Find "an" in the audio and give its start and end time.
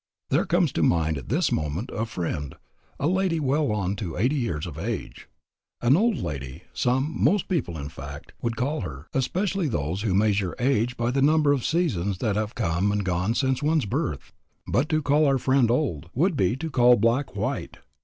5.79-5.95